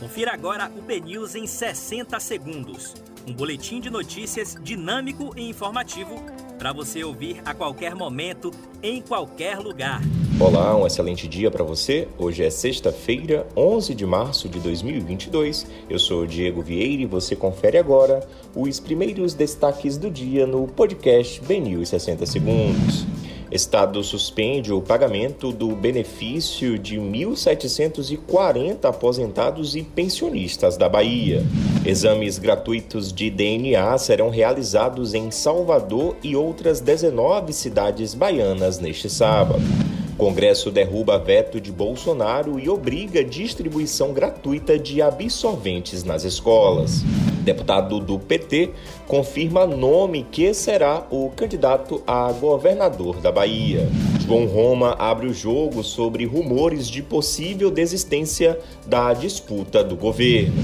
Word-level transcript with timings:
Confira 0.00 0.32
agora 0.32 0.72
o 0.74 0.80
BNews 0.80 1.34
em 1.34 1.46
60 1.46 2.18
segundos. 2.20 2.94
Um 3.28 3.34
boletim 3.34 3.80
de 3.80 3.90
notícias 3.90 4.56
dinâmico 4.62 5.34
e 5.36 5.46
informativo 5.46 6.24
para 6.58 6.72
você 6.72 7.04
ouvir 7.04 7.42
a 7.44 7.52
qualquer 7.52 7.94
momento, 7.94 8.50
em 8.82 9.02
qualquer 9.02 9.58
lugar. 9.58 10.00
Olá, 10.40 10.74
um 10.74 10.86
excelente 10.86 11.28
dia 11.28 11.50
para 11.50 11.62
você. 11.62 12.08
Hoje 12.16 12.42
é 12.42 12.48
sexta-feira, 12.48 13.46
11 13.54 13.94
de 13.94 14.06
março 14.06 14.48
de 14.48 14.58
2022. 14.60 15.66
Eu 15.90 15.98
sou 15.98 16.26
Diego 16.26 16.62
Vieira 16.62 17.02
e 17.02 17.06
você 17.06 17.36
confere 17.36 17.76
agora 17.76 18.26
os 18.56 18.80
primeiros 18.80 19.34
destaques 19.34 19.98
do 19.98 20.10
dia 20.10 20.46
no 20.46 20.66
podcast 20.66 21.42
BNews 21.42 21.90
60 21.90 22.24
segundos. 22.24 23.04
Estado 23.50 24.02
suspende 24.04 24.72
o 24.72 24.80
pagamento 24.80 25.50
do 25.50 25.74
benefício 25.74 26.78
de 26.78 26.98
1.740 26.98 28.84
aposentados 28.84 29.74
e 29.74 29.82
pensionistas 29.82 30.76
da 30.76 30.88
Bahia. 30.88 31.42
Exames 31.84 32.38
gratuitos 32.38 33.12
de 33.12 33.28
DNA 33.28 33.98
serão 33.98 34.30
realizados 34.30 35.14
em 35.14 35.32
Salvador 35.32 36.16
e 36.22 36.36
outras 36.36 36.80
19 36.80 37.52
cidades 37.52 38.14
baianas 38.14 38.78
neste 38.78 39.10
sábado. 39.10 39.62
Congresso 40.16 40.70
derruba 40.70 41.18
veto 41.18 41.60
de 41.60 41.72
Bolsonaro 41.72 42.60
e 42.60 42.68
obriga 42.68 43.24
distribuição 43.24 44.12
gratuita 44.12 44.78
de 44.78 45.02
absorventes 45.02 46.04
nas 46.04 46.22
escolas. 46.22 47.02
Deputado 47.40 47.98
do 48.00 48.18
PT 48.18 48.70
confirma 49.06 49.66
nome 49.66 50.26
que 50.30 50.52
será 50.52 51.06
o 51.10 51.30
candidato 51.30 52.02
a 52.06 52.30
governador 52.32 53.16
da 53.16 53.32
Bahia. 53.32 53.88
João 54.26 54.46
Roma 54.46 54.94
abre 54.98 55.26
o 55.26 55.34
jogo 55.34 55.82
sobre 55.82 56.24
rumores 56.24 56.86
de 56.86 57.02
possível 57.02 57.70
desistência 57.70 58.58
da 58.86 59.12
disputa 59.14 59.82
do 59.82 59.96
governo. 59.96 60.54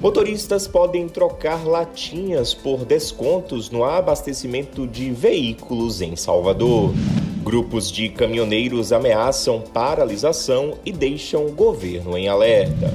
Motoristas 0.00 0.68
podem 0.68 1.08
trocar 1.08 1.64
latinhas 1.64 2.52
por 2.52 2.84
descontos 2.84 3.70
no 3.70 3.84
abastecimento 3.84 4.86
de 4.86 5.10
veículos 5.10 6.02
em 6.02 6.14
Salvador. 6.16 6.92
Grupos 7.42 7.90
de 7.90 8.10
caminhoneiros 8.10 8.92
ameaçam 8.92 9.62
paralisação 9.62 10.74
e 10.84 10.92
deixam 10.92 11.46
o 11.46 11.52
governo 11.52 12.18
em 12.18 12.28
alerta. 12.28 12.92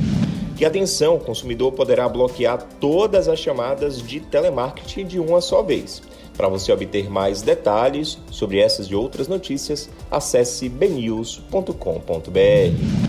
E 0.60 0.66
atenção, 0.66 1.16
o 1.16 1.20
consumidor 1.20 1.72
poderá 1.72 2.10
bloquear 2.10 2.62
todas 2.82 3.30
as 3.30 3.40
chamadas 3.40 4.02
de 4.02 4.20
telemarketing 4.20 5.06
de 5.06 5.18
uma 5.18 5.40
só 5.40 5.62
vez. 5.62 6.02
Para 6.36 6.50
você 6.50 6.72
obter 6.72 7.10
mais 7.10 7.42
detalhes 7.42 8.18
sobre 8.30 8.60
essas 8.60 8.88
e 8.88 8.96
outras 8.96 9.28
notícias, 9.28 9.90
acesse 10.12 10.68
bnews.com.br. 10.68 13.09